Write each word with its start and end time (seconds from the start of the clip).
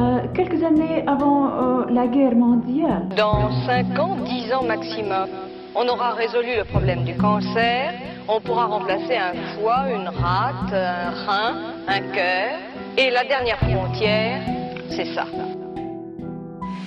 euh, 0.00 0.20
quelques 0.34 0.62
années 0.64 1.04
avant 1.06 1.46
euh, 1.46 1.84
la 1.90 2.06
guerre 2.06 2.34
mondiale. 2.34 3.08
Dans 3.16 3.50
5 3.66 3.98
ans, 3.98 4.16
10 4.24 4.52
ans 4.52 4.64
maximum, 4.64 5.28
on 5.74 5.86
aura 5.88 6.12
résolu 6.12 6.56
le 6.56 6.64
problème 6.64 7.04
du 7.04 7.14
cancer, 7.16 7.92
on 8.28 8.40
pourra 8.40 8.66
remplacer 8.66 9.16
un 9.16 9.34
foie, 9.54 9.84
une 9.94 10.08
rate, 10.08 10.72
un 10.72 11.10
rein, 11.26 11.54
un 11.88 12.00
cœur, 12.12 12.58
et 12.96 13.10
la 13.10 13.24
dernière 13.24 13.58
frontière, 13.58 14.40
c'est 14.88 15.12
ça. 15.14 15.26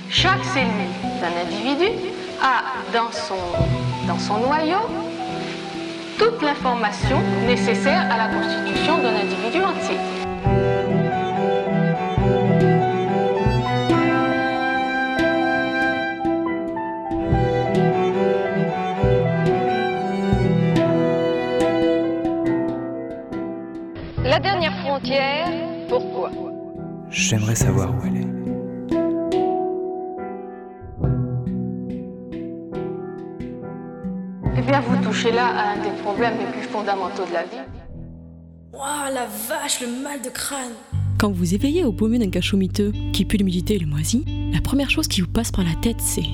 Chaque 0.09 0.43
cellule 0.43 0.93
d'un 1.21 1.35
individu 1.45 1.89
a 2.41 2.63
dans 2.93 3.11
son, 3.11 3.35
dans 4.07 4.19
son 4.19 4.39
noyau 4.39 4.79
toute 6.17 6.41
l'information 6.41 7.19
nécessaire 7.47 8.07
à 8.11 8.17
la 8.17 8.27
constitution 8.33 8.97
d'un 8.97 9.15
individu 9.15 9.63
entier. 9.63 9.97
Dernière 24.43 24.77
frontière, 24.81 25.47
pourquoi? 25.87 26.29
J'aimerais 27.09 27.55
savoir 27.55 27.89
où 27.95 28.05
elle 28.05 28.17
est. 28.17 28.27
Eh 34.55 34.61
bien, 34.61 34.81
vous 34.81 35.03
touchez 35.03 35.31
là 35.31 35.47
à 35.47 35.73
un 35.73 35.83
des 35.83 36.01
problèmes 36.01 36.35
les 36.37 36.51
plus 36.51 36.67
fondamentaux 36.69 37.25
de 37.27 37.33
la 37.33 37.43
vie. 37.43 37.67
Waouh, 38.73 39.13
la 39.13 39.25
vache, 39.25 39.81
le 39.81 39.87
mal 40.03 40.21
de 40.21 40.29
crâne 40.29 40.73
Quand 41.17 41.31
vous 41.31 41.53
éveillez 41.53 41.83
au 41.83 41.91
beau 41.91 42.07
milieu 42.07 42.25
d'un 42.25 42.31
cachot 42.31 42.57
miteux 42.57 42.91
qui 43.13 43.25
pue 43.25 43.37
l'humidité 43.37 43.75
et 43.75 43.79
le 43.79 43.87
moisi, 43.87 44.25
la 44.51 44.61
première 44.61 44.89
chose 44.89 45.07
qui 45.07 45.21
vous 45.21 45.27
passe 45.27 45.51
par 45.51 45.63
la 45.63 45.73
tête, 45.81 45.99
c'est 46.01 46.25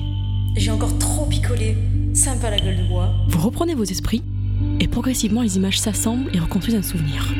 J'ai 0.56 0.70
encore 0.70 0.96
trop 0.98 1.26
picolé. 1.26 1.76
Sympa 2.12 2.50
la 2.50 2.58
gueule 2.58 2.76
de 2.76 2.88
bois. 2.88 3.10
vous 3.28 3.38
reprenez 3.40 3.74
vos 3.74 3.84
esprits 3.84 4.22
et 4.80 4.88
progressivement 4.88 5.42
les 5.42 5.56
images 5.56 5.78
s'assemblent 5.78 6.30
et 6.34 6.40
reconstruisent 6.40 6.76
un 6.76 6.82
souvenir. 6.82 7.32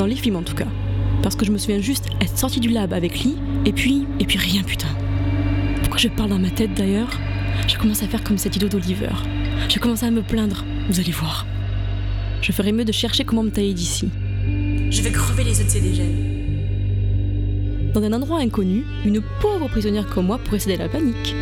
Dans 0.00 0.06
les 0.06 0.16
films 0.16 0.36
en 0.36 0.42
tout 0.42 0.54
cas. 0.54 0.66
Parce 1.22 1.36
que 1.36 1.44
je 1.44 1.52
me 1.52 1.58
souviens 1.58 1.78
juste 1.78 2.06
être 2.22 2.38
sorti 2.38 2.58
du 2.58 2.70
lab 2.70 2.94
avec 2.94 3.18
Lee 3.18 3.36
et 3.66 3.72
puis, 3.74 4.06
et 4.18 4.24
puis 4.24 4.38
rien 4.38 4.62
putain. 4.62 4.88
Pourquoi 5.80 5.98
je 5.98 6.08
parle 6.08 6.30
dans 6.30 6.38
ma 6.38 6.48
tête 6.48 6.72
d'ailleurs? 6.72 7.10
Je 7.68 7.76
commence 7.76 8.02
à 8.02 8.06
faire 8.06 8.24
comme 8.24 8.38
cet 8.38 8.56
idiot 8.56 8.70
d'Oliver. 8.70 9.10
Je 9.68 9.78
commence 9.78 10.02
à 10.02 10.10
me 10.10 10.22
plaindre, 10.22 10.64
vous 10.88 11.00
allez 11.00 11.12
voir. 11.12 11.46
Je 12.40 12.50
ferais 12.50 12.72
mieux 12.72 12.86
de 12.86 12.92
chercher 12.92 13.24
comment 13.24 13.42
me 13.42 13.50
tailler 13.50 13.74
d'ici. 13.74 14.08
Je 14.88 15.02
vais 15.02 15.12
crever 15.12 15.44
les 15.44 15.52
ces 15.52 15.80
dégènes. 15.82 16.16
Dans 17.92 18.02
un 18.02 18.14
endroit 18.14 18.38
inconnu, 18.38 18.86
une 19.04 19.20
pauvre 19.42 19.68
prisonnière 19.68 20.06
comme 20.06 20.28
moi 20.28 20.38
pourrait 20.38 20.60
céder 20.60 20.76
à 20.76 20.84
la 20.84 20.88
panique. 20.88 21.34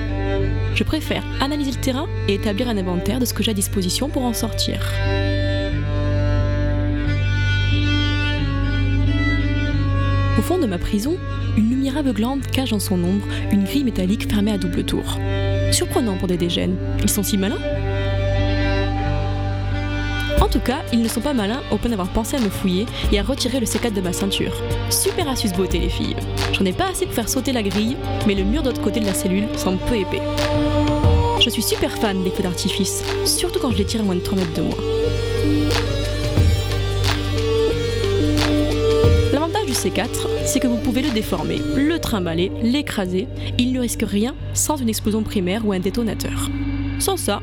Je 0.74 0.82
préfère 0.82 1.22
analyser 1.40 1.70
le 1.70 1.76
terrain 1.76 2.08
et 2.26 2.34
établir 2.34 2.68
un 2.68 2.76
inventaire 2.76 3.20
de 3.20 3.24
ce 3.24 3.34
que 3.34 3.44
j'ai 3.44 3.52
à 3.52 3.54
disposition 3.54 4.08
pour 4.08 4.24
en 4.24 4.32
sortir. 4.32 4.80
Au 10.38 10.40
fond 10.40 10.58
de 10.58 10.66
ma 10.66 10.78
prison, 10.78 11.16
une 11.56 11.68
lumière 11.68 11.96
aveuglante 11.96 12.46
cache 12.52 12.70
dans 12.70 12.78
son 12.78 13.02
ombre 13.02 13.26
une 13.50 13.64
grille 13.64 13.82
métallique 13.82 14.30
fermée 14.30 14.52
à 14.52 14.58
double 14.58 14.84
tour. 14.84 15.18
Surprenant 15.72 16.16
pour 16.16 16.28
des 16.28 16.36
dégènes. 16.36 16.76
Ils 17.02 17.10
sont 17.10 17.24
si 17.24 17.36
malins 17.36 17.58
En 20.40 20.46
tout 20.46 20.60
cas, 20.60 20.78
ils 20.92 21.02
ne 21.02 21.08
sont 21.08 21.20
pas 21.20 21.34
malins 21.34 21.60
au 21.72 21.76
point 21.76 21.90
d'avoir 21.90 22.08
pensé 22.10 22.36
à 22.36 22.40
me 22.40 22.50
fouiller 22.50 22.86
et 23.10 23.18
à 23.18 23.24
retirer 23.24 23.58
le 23.58 23.66
C4 23.66 23.92
de 23.92 24.00
ma 24.00 24.12
ceinture. 24.12 24.54
Super 24.90 25.28
astuce 25.28 25.52
beauté 25.52 25.80
les 25.80 25.88
filles. 25.88 26.16
J'en 26.52 26.64
ai 26.64 26.72
pas 26.72 26.90
assez 26.90 27.06
pour 27.06 27.14
faire 27.14 27.28
sauter 27.28 27.52
la 27.52 27.64
grille, 27.64 27.96
mais 28.28 28.36
le 28.36 28.44
mur 28.44 28.62
de 28.62 28.68
l'autre 28.68 28.80
côté 28.80 29.00
de 29.00 29.06
la 29.06 29.14
cellule 29.14 29.48
semble 29.56 29.78
peu 29.88 29.96
épais. 29.96 30.22
Je 31.40 31.50
suis 31.50 31.62
super 31.62 31.90
fan 31.90 32.22
des 32.22 32.30
feux 32.30 32.44
d'artifice, 32.44 33.02
surtout 33.24 33.58
quand 33.58 33.72
je 33.72 33.78
les 33.78 33.84
tire 33.84 34.02
à 34.02 34.04
moins 34.04 34.14
de 34.14 34.20
3 34.20 34.38
mètres 34.38 34.54
de 34.54 34.62
moi. 34.62 35.97
Du 39.68 39.74
C4, 39.74 40.08
c'est 40.46 40.60
que 40.60 40.66
vous 40.66 40.78
pouvez 40.78 41.02
le 41.02 41.10
déformer, 41.10 41.58
le 41.76 41.98
trimballer, 41.98 42.50
l'écraser, 42.62 43.28
il 43.58 43.72
ne 43.74 43.80
risque 43.80 44.02
rien 44.02 44.34
sans 44.54 44.78
une 44.78 44.88
explosion 44.88 45.22
primaire 45.22 45.66
ou 45.66 45.72
un 45.72 45.78
détonateur. 45.78 46.48
Sans 46.98 47.18
ça, 47.18 47.42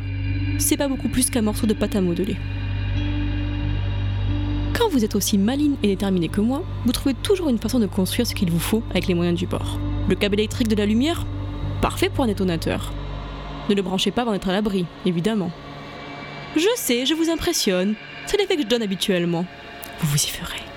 c'est 0.58 0.76
pas 0.76 0.88
beaucoup 0.88 1.08
plus 1.08 1.30
qu'un 1.30 1.44
morceau 1.44 1.68
de 1.68 1.76
pâte 1.76 1.96
à 1.96 2.02
modeler. 2.02 2.36
Quand 4.74 4.90
vous 4.90 5.06
êtes 5.06 5.16
aussi 5.16 5.38
maligne 5.38 5.76
et 5.84 5.88
déterminé 5.88 6.28
que 6.28 6.42
moi, 6.42 6.64
vous 6.86 6.92
trouvez 6.92 7.14
toujours 7.14 7.50
une 7.50 7.60
façon 7.60 7.78
de 7.78 7.86
construire 7.86 8.26
ce 8.26 8.34
qu'il 8.34 8.50
vous 8.50 8.60
faut 8.60 8.82
avec 8.90 9.06
les 9.06 9.14
moyens 9.14 9.38
du 9.38 9.46
bord. 9.46 9.80
Le 10.10 10.16
câble 10.16 10.40
électrique 10.40 10.68
de 10.68 10.76
la 10.76 10.88
lumière 10.88 11.28
Parfait 11.80 12.10
pour 12.10 12.24
un 12.24 12.28
détonateur. 12.28 12.92
Ne 13.70 13.76
le 13.76 13.84
branchez 13.84 14.10
pas 14.10 14.24
avant 14.24 14.32
d'être 14.32 14.50
à 14.50 14.54
l'abri, 14.54 14.88
évidemment. 15.06 15.52
Je 16.56 16.70
sais, 16.76 17.06
je 17.06 17.14
vous 17.14 17.30
impressionne. 17.30 17.94
C'est 18.26 18.38
l'effet 18.38 18.56
que 18.56 18.64
je 18.64 18.68
donne 18.68 18.82
habituellement. 18.82 19.46
Vous 20.00 20.08
vous 20.08 20.24
y 20.24 20.28
ferez. 20.28 20.75